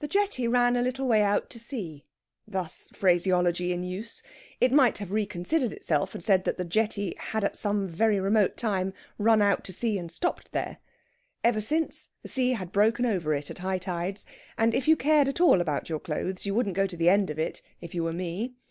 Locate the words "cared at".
14.97-15.39